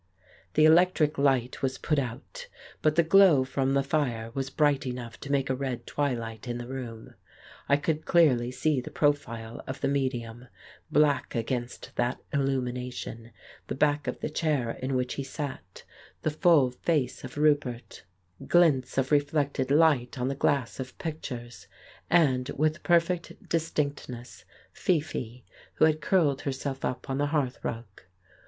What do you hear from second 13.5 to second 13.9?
the